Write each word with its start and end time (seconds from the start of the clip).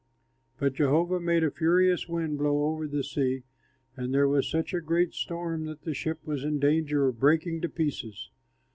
But 0.57 0.73
Jehovah 0.73 1.19
made 1.19 1.43
a 1.43 1.51
furious 1.51 2.09
wind 2.09 2.39
blow 2.39 2.63
over 2.71 2.87
the 2.87 3.03
sea, 3.03 3.43
and 3.95 4.11
there 4.11 4.27
was 4.27 4.49
such 4.49 4.73
a 4.73 4.81
great 4.81 5.13
storm 5.13 5.65
that 5.65 5.83
the 5.83 5.93
ship 5.93 6.17
was 6.25 6.43
in 6.43 6.57
danger 6.57 7.07
of 7.07 7.19
breaking 7.19 7.61
to 7.61 7.69
pieces. 7.69 8.31